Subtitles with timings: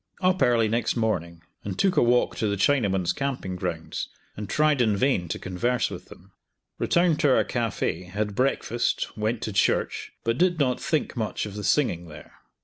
[0.19, 4.81] Up early next morning and took a walk to the Chinamen's camping grounds, and tried
[4.81, 6.31] in vain to converse with them.
[6.79, 11.53] Returned to our cafe, had breakfast, went to church, but did not think much of
[11.53, 12.33] the singing there.